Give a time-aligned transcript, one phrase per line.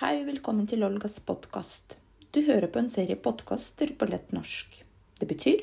[0.00, 1.92] Hei velkommen til Olgas podkast.
[2.34, 4.72] Du hører på en serie podkaster på lett norsk.
[5.20, 5.60] Det betyr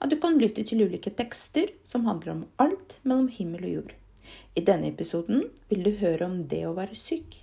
[0.00, 3.92] at du kan lytte til ulike tekster som handler om alt mellom himmel og jord.
[4.56, 7.36] I denne episoden vil du høre om det å være syk.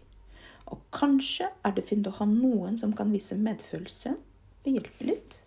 [0.73, 5.43] Og kanskje er det fint å ha noen som kan vise medfølelse og hjelpe litt.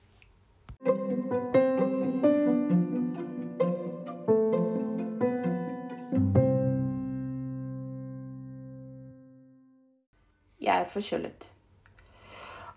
[10.94, 11.50] Forkjølet.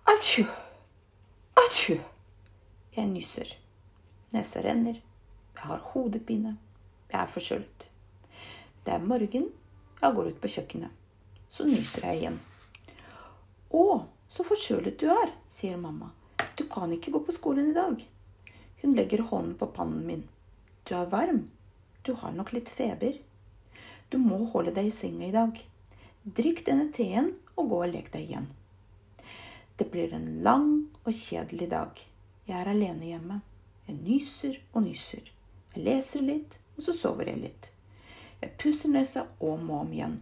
[0.07, 0.45] Atsju!
[1.61, 1.97] Atsju!
[2.97, 3.53] Jeg nyser.
[4.33, 4.99] Nesa renner.
[5.57, 6.57] Jeg har hodepine.
[7.11, 7.89] Jeg er forkjølet.
[8.85, 9.49] Det er morgen.
[10.01, 10.93] Jeg går ut på kjøkkenet.
[11.49, 12.39] Så nyser jeg igjen.
[13.73, 13.83] Å,
[14.29, 16.11] så forkjølet du er, sier mamma.
[16.57, 18.01] Du kan ikke gå på skolen i dag.
[18.81, 20.25] Hun legger hånden på pannen min.
[20.87, 21.47] Du er varm.
[22.03, 23.17] Du har nok litt feber.
[24.09, 25.57] Du må holde deg i senga i dag.
[26.23, 28.47] Drikk denne teen og gå og lek deg igjen.
[29.77, 30.69] Det blir en lang
[31.03, 31.99] og kjedelig dag.
[32.47, 33.41] Jeg er alene hjemme.
[33.87, 35.27] Jeg nyser og nyser.
[35.75, 37.69] Jeg leser litt, og så sover jeg litt.
[38.41, 40.17] Jeg pusser nesa om og om igjen.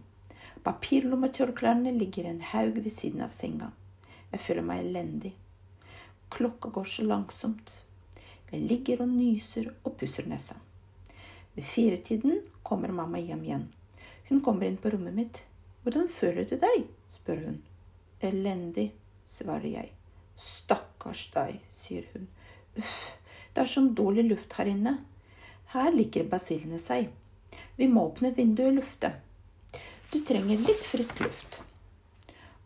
[0.66, 3.70] Papirlommetørklærne ligger i en haug ved siden av senga.
[4.32, 5.32] Jeg føler meg elendig.
[6.32, 7.72] Klokka går så langsomt.
[8.50, 10.56] Jeg ligger og nyser og pusser nesa.
[11.54, 13.68] Ved firetiden kommer mamma hjem igjen.
[14.28, 15.44] Hun kommer inn på rommet mitt.
[15.86, 16.88] Hvordan føler du deg?
[17.06, 17.58] spør hun.
[18.26, 18.88] Elendig,
[19.22, 19.92] svarer jeg.
[20.34, 22.24] Stakkars deg, sier hun.
[22.74, 22.96] Uff,
[23.54, 24.96] det er sånn dårlig luft her inne.
[25.70, 27.12] Her liker basillene seg.
[27.78, 29.12] Vi må åpne vinduet og lufte.
[30.10, 31.60] Du trenger litt frisk luft.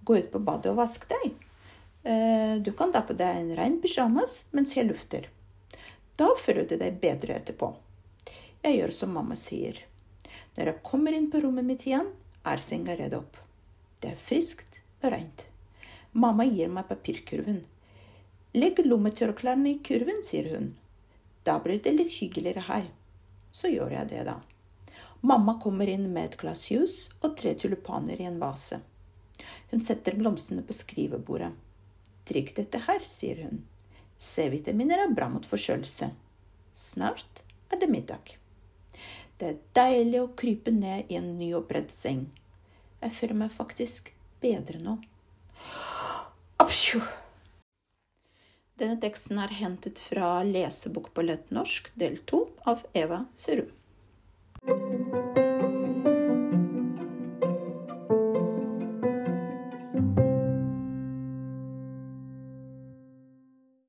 [0.00, 1.34] Gå ut på badet og vask deg.
[2.08, 5.28] Eh, du kan ta på deg en ren pysjamas mens jeg lufter.
[6.16, 7.74] Da føler du deg bedre etterpå.
[8.64, 9.76] Jeg gjør som mamma sier.
[10.56, 12.08] Når jeg kommer inn på rommet mitt igjen,
[12.44, 13.38] er senga redd opp.
[14.00, 15.46] Det er friskt og rent.
[16.12, 17.64] Mamma gir meg papirkurven.
[18.56, 20.72] Legg lommetørklærne i kurven, sier hun.
[21.46, 22.88] Da blir det litt hyggeligere her.
[23.54, 24.40] Så gjør jeg det, da.
[25.20, 28.80] Mamma kommer inn med et glass juice og tre tulipaner i en vase.
[29.70, 31.52] Hun setter blomstene på skrivebordet.
[32.28, 33.62] Drikk dette her, sier hun.
[34.20, 36.10] C-vitaminer er bra mot forkjølelse.
[36.76, 37.42] Snart
[37.72, 38.34] er det middag.
[39.40, 42.26] Det er deilig å krype ned i en nyoppredd seng.
[43.00, 44.10] Jeg føler meg faktisk
[44.42, 44.98] bedre nå.
[46.60, 47.00] Apsjo!
[48.76, 53.72] Denne teksten er hentet fra Lesebok på lett norsk, del to av Eva Serud.